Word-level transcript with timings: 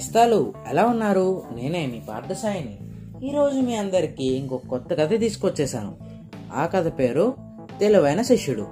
నేస్తాలు. 0.00 0.52
ఎలా 0.68 0.86
ఉన్నారు? 0.86 1.42
నేనే 1.54 1.86
మీ 1.86 2.00
పార్థసాయిని. 2.08 2.78
ఈరోజు 3.28 3.60
మీ 3.60 3.74
అందరికీ 3.74 4.24
ఇంకొక 4.24 4.66
కొత్త 4.66 4.94
కథ 4.94 5.10
తీసుకొచ్చేసాను 5.18 5.96
ఆ 6.54 6.66
కథ 6.66 6.98
పేరు 6.98 7.34
తెలివైన 7.80 8.22
శిష్యుడు. 8.22 8.66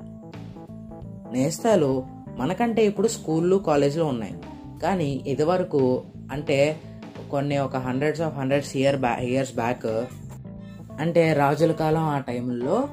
నేస్తాలు 1.33 2.04
మనకంటే 2.37 2.87
ఇప్పుడు 2.87 3.08
స్కూళ్ళు 3.08 3.56
కాలేజీలు 3.56 4.04
ఉన్నాయి. 4.04 4.35
కానీ 4.83 5.24
ఇదివరకు 5.26 6.03
అంటే 6.33 6.80
కొన్ని 7.31 7.58
ఒక 7.58 7.76
hundreds 7.76 8.21
of 8.21 8.38
hundreds 8.38 8.76
year 8.76 8.97
back 8.97 9.17
years 9.17 9.54
back 9.54 9.87
అంటే 11.01 11.33
రాజుల 11.33 11.72
కాలం 11.72 12.03
ఆ 12.03 12.19
టైంలో 12.19 12.88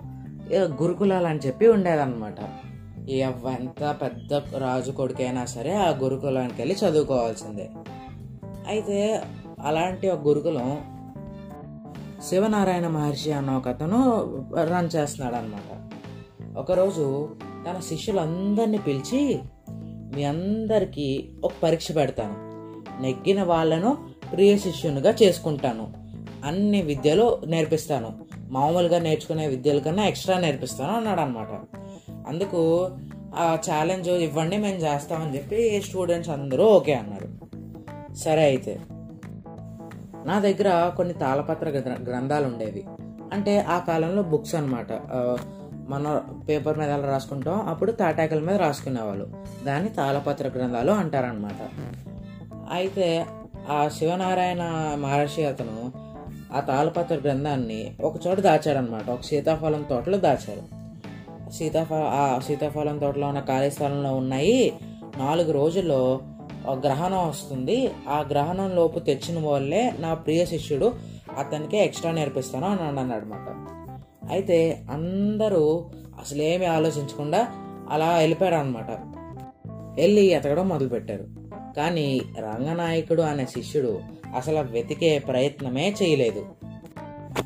గురుకులాలు 0.54 1.28
అని 1.28 1.40
చెప్పి 1.40 1.68
ఉండేదన్నమాట. 1.68 2.38
ఎంత 3.10 3.96
పెద్ద 4.02 4.34
రాజు 4.58 4.92
కొడుకైనా 4.92 5.46
సరే 5.46 5.74
ఆ 5.74 5.90
గురుకులానికి 5.90 6.62
వెళ్ళి 6.62 6.76
చదువుకోవాల్సిందే. 6.88 7.70
అయితే 8.68 9.22
అలాంటి 9.62 10.10
ఒక 10.10 10.28
గురుకులం 10.28 10.82
శివనారాయణ 12.30 12.88
మహర్షి 12.88 13.32
అన్న 13.32 13.52
ఒక 13.52 13.68
అతను 13.68 14.00
రన్ 14.54 14.96
చేస్తున్నాడు 14.96 15.36
అనమాట 15.36 15.72
ఒకరోజు 16.58 17.30
తన 17.70 17.80
శిష్యులందరినీ 17.80 18.78
పిలిచి 18.78 19.40
మీ 20.16 20.24
అందరికీ 20.24 21.30
ఒక 21.44 21.52
పరీక్ష 21.64 21.96
పెడతాను. 21.96 22.36
నెగ్గిన 23.02 23.44
వాళ్ళను 23.44 23.98
ప్రియ 24.34 24.58
శిష్యునిగా 24.58 25.16
చేసుకుంటాను. 25.24 25.94
అన్ని 26.46 26.82
విద్యలు 26.82 27.42
నేర్పిస్తాను. 27.46 28.12
మామూలుగా 28.50 29.00
నేర్చుకునే 29.00 29.48
విద్యల 29.48 29.80
కన్నా 29.80 30.08
ఎక్స్ట్రా 30.08 30.40
నేర్పిస్తాను 30.40 30.98
అన్నాడు 30.98 31.20
అనమాట 31.20 31.48
అందుకు 32.28 32.90
ఆ 33.36 33.58
ఛాలెంజ్ 33.70 34.10
ఇవ్వండి 34.10 34.58
మేము 34.58 34.76
చేస్తామని 34.76 35.36
చెప్పి 35.36 35.82
స్టూడెంట్స్ 35.82 36.30
అందరూ 36.30 36.64
ఓకే 36.64 36.94
అన్నారు. 36.94 37.45
సరే 38.16 38.44
అయితే. 38.44 38.80
నా 40.26 40.40
దగ్గర 40.40 40.92
కొన్ని 40.98 41.14
తాళపత్ర 41.14 41.70
గ్రంథాలు 41.70 42.48
ఉండేవి 42.48 42.86
అంటే 43.34 43.60
ఆ 43.60 43.80
కాలంలో 43.80 44.22
బుక్స్ 44.24 44.56
అనమాట 44.56 44.92
మన 45.90 46.22
పేపర్ 46.50 46.80
మీద 46.80 46.90
ఎలా 46.90 47.08
రాసుకుంటాం 47.08 47.68
అప్పుడు 47.70 47.92
తాటాకుల 47.92 48.40
మీద 48.40 48.56
రాసుకునేవాళ్ళు. 48.56 49.28
దాన్ని 49.66 49.90
తాళపత్ర 49.90 50.48
గ్రంథాలు 50.48 50.92
అంటారనమాట 50.92 51.62
అయితే 52.72 53.26
ఆ 53.70 53.88
శివనారాయణ 53.88 54.62
మహర్షి 55.00 55.46
అతను 55.46 55.92
ఆ 56.54 56.60
తాళపత్ర 56.60 57.16
గ్రంథాన్ని 57.16 57.96
ఒక 58.02 58.28
చోట 58.28 58.40
దాచాడనమాట 58.40 59.10
ఒక 59.10 59.22
సీతాఫలం 59.22 59.86
తోటలో 59.90 60.18
దాచారు. 60.18 60.86
సీతాఫల 61.52 62.04
ఆ 62.14 62.40
సీతాఫలం 62.40 62.98
తోటలో 62.98 63.28
ఉన్న 63.28 63.40
ఖాళీ 63.40 63.72
స్థలంలో 63.72 64.16
ఉన్నాయి. 64.16 64.74
నాలుగు 65.18 65.52
రోజుల్లో 65.52 66.20
గ్రహణం 66.74 67.30
వస్తుంది. 67.30 67.92
ఆ 68.10 68.26
గ్రహణం 68.30 68.76
లోపు 68.76 69.00
తెచ్చిన 69.00 69.48
వాళ్ళే 69.48 69.94
నా 70.00 70.14
ప్రియ 70.14 70.46
శిష్యుడు 70.46 70.94
అతనికి 71.38 71.78
ఎక్స్ట్రా 71.78 72.12
నేర్పిస్తాను 72.12 72.68
అని 72.68 73.00
అన్నాడు 73.00 73.26
అనమాట 73.26 73.76
అయితే 74.32 74.84
అందరూ 74.92 75.86
అసలేమి 76.20 76.66
ఆలోచించకుండా 76.66 77.48
అలా 77.90 78.18
వెళ్ళిపోయారు 78.18 78.56
అనమాట 78.56 78.92
వెళ్ళి 79.96 80.22
ఎతకడం 80.22 80.70
మొదలుపెట్టారు. 80.70 81.26
కానీ 81.78 82.22
రంగనాయకుడు 82.40 83.22
అనే 83.22 83.46
శిష్యుడు 83.46 84.00
అసలు 84.36 84.60
వెతికే 84.72 85.20
ప్రయత్నమే 85.20 85.96
చేయలేదు. 86.04 86.46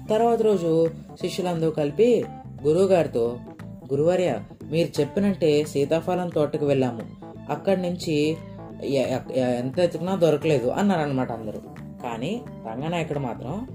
తర్వాత 0.10 0.42
రోజు 0.42 0.88
శిష్యులందరూ 1.22 1.72
కలిపి 1.72 2.26
గురువుగారితో 2.64 3.38
గురువర్య 3.92 4.40
మీరు 4.72 5.02
చెప్పినట్టే 5.02 5.64
సీతాఫలం 5.64 6.30
తోటకు 6.30 6.66
వెళ్ళాము. 6.66 7.02
అక్కడి 7.50 7.82
నుంచి 7.82 8.38
ఎంత 8.84 9.80
ఎతికినా 9.80 10.16
దొరకలేదు 10.16 10.70
అన్నారనమాట 10.70 11.32
అందరూ. 11.32 11.60
కానీ 12.04 12.42
రంగనాయకుడు 12.72 13.20
మాత్రం 13.20 13.68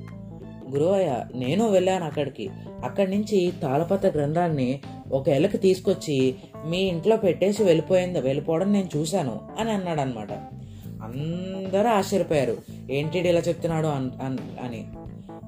గురువయ్య 0.72 1.24
నేను 1.34 1.68
వెళ్ళాను 1.68 2.04
అక్కడికి. 2.04 2.50
అక్కడి 2.84 3.10
నుంచి 3.10 3.52
తాళపత్ర 3.62 4.08
గ్రంథాన్ని 4.08 4.80
ఒక 5.12 5.28
ఎలకి 5.28 5.58
తీసుకొచ్చి 5.58 6.34
మీ 6.66 6.78
ఇంట్లో 6.78 7.16
పెట్టేసి 7.16 7.64
వెళ్ళిపోయింది 7.64 8.20
వెళ్ళిపోవడం 8.20 8.72
నేను 8.72 8.88
చూశాను 8.96 9.40
అని 9.60 9.70
అన్నాడు 9.70 10.00
అనమాట 10.00 10.32
అందరూ 10.86 11.88
ఆశ్చర్యపోయారు. 11.88 12.56
ఏంటి 12.90 13.18
ఇలా 13.18 13.40
చెప్తున్నాడు? 13.40 13.86
అన్- 13.86 14.64
అని. 14.64 14.86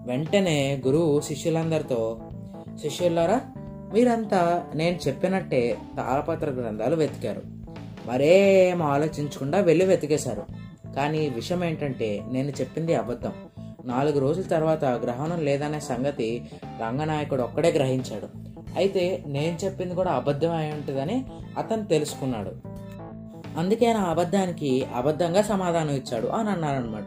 వెంటనే 0.07 0.83
గురువు 0.87 1.21
శిష్యులందరితో 1.21 2.21
శిష్యులారా 2.83 3.41
మీరంతా 3.93 4.65
నేను 4.75 4.99
చెప్పినట్టే 5.09 5.77
తాళపత్ర 5.97 6.51
గ్రంథాలు 6.51 6.97
వెతికారు. 6.97 7.56
మరేం 8.07 8.83
ఆలోచించకుండా 8.83 9.61
వెళ్ళి 9.61 9.85
వెతికేశారు. 9.85 10.47
కానీ 10.97 11.29
విషయం 11.29 11.65
ఏంటంటే 11.65 12.23
నేను 12.33 12.49
చెప్పింది 12.49 12.95
అబద్ధం. 12.95 13.33
నాలుగు 13.85 14.19
రోజుల 14.19 14.43
తర్వాత 14.43 14.85
గ్రహణం 14.85 15.45
లేదనే 15.45 15.81
సంగతి 15.81 16.45
రంగనాయకుడు 16.83 17.43
ఒక్కడే 17.43 17.71
గ్రహించాడు. 17.71 18.29
అయితే 18.77 19.25
నేను 19.27 19.65
చెప్పింది 19.65 19.95
కూడా 19.95 20.13
అబద్ధం 20.13 20.55
అయి 20.55 20.73
ఉంటుందని 20.73 21.25
అతను 21.59 21.85
తెలుసుకున్నాడు. 21.85 22.53
అందుకే 23.59 23.93
నా 23.93 24.01
అబద్ధానికి 24.01 24.85
అబద్ధంగా 24.95 25.43
సమాధానం 25.43 25.91
ఇచ్చాడు 25.91 26.27
అని 26.27 26.51
అన్నారనమాట 26.51 27.07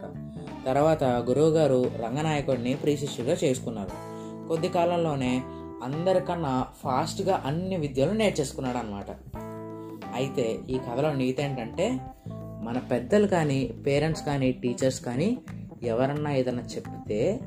తర్వాత 0.66 1.04
గురువుగారు 1.04 1.90
రంగనాయకుడిని 2.04 2.74
ప్రీశిష్యుగా 2.74 3.36
చేసుకున్నారు. 3.44 4.10
కొద్ది 4.48 4.68
కాలంలోనే 4.68 5.42
అందరికన్నా 5.82 6.66
ఫాస్ట్గా 6.84 7.42
అన్ని 7.46 7.76
విద్యలు 7.76 8.10
నేర్చేసుకున్నాడు 8.10 8.78
అనమాట 8.78 9.40
అయితే 10.20 10.58
ఈ 10.70 10.78
కథలో 10.78 11.12
నీతి 11.14 11.42
ఏంటంటే 11.42 11.86
మన 12.62 12.78
పెద్దలు 12.78 13.26
కానీ 13.26 13.58
పేరెంట్స్ 13.86 14.22
కానీ 14.22 14.52
టీచర్స్ 14.52 15.00
కానీ 15.00 15.38
ఎవరన్నా 15.82 16.30
ఏదైనా 16.32 16.62
చెప్తే 16.76 17.40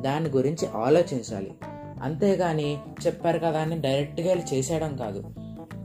దాని 0.00 0.28
గురించి 0.28 0.68
ఆలోచించాలి. 0.68 1.50
అంతేగాని 2.02 2.76
చెప్పారు 3.06 3.38
కదా 3.38 3.60
అని 3.60 3.80
డైరెక్ట్గా 3.80 4.28
వెళ్ళి 4.28 4.46
చేసేయడం 4.54 4.96
కాదు. 4.96 5.22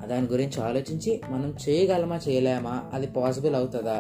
దాని 0.08 0.28
గురించి 0.28 0.64
ఆలోచించి 0.64 1.22
మనం 1.30 1.56
చేయగలమా 1.70 2.20
చేయలేమా 2.28 2.84
అది 2.94 3.08
పాసిబుల్ 3.08 3.56
అవుతుందా 3.56 3.98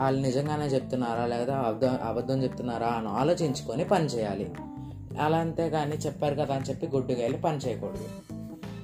వాళ్ళు 0.00 0.20
నిజంగానే 0.20 0.66
చెప్తున్నారా 0.66 1.26
లేదా 1.26 1.54
అబద్ధం 1.56 1.98
అబద్ధం 2.02 2.42
చెప్తున్నారా 2.42 2.86
అని 2.86 3.08
ఆలోచించుకొని 3.08 3.84
పని 3.84 4.06
చేయాలి. 4.06 4.50
అలా 5.20 5.38
అంతేగాని 5.38 5.96
చెప్పారు 6.06 6.34
కదా 6.34 6.54
అని 6.54 6.64
చెప్పి 6.64 6.86
గుడ్డుగా 6.86 7.22
వెళ్ళి 7.22 7.38
పని 7.38 7.58
చేయకూడదు. 7.58 8.33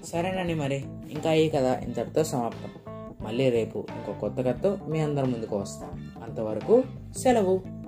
సరేనండి 0.04 0.54
మరి. 0.54 0.84
ఇంకా 1.10 1.32
ఈ 1.32 1.48
కథ 1.48 1.82
ఇంతటితో 1.82 2.24
సమాప్తం. 2.24 2.70
మళ్ళీ 3.20 3.50
రేపు 3.50 3.86
ఇంకో 3.96 4.12
కొత్త 4.12 4.40
కథతో 4.40 4.78
మీ 4.88 5.00
అందరి 5.00 5.26
ముందుకు 5.26 5.56
వస్తాం. 5.56 6.10
అంతవరకు 6.22 6.82
సెలవు. 7.18 7.80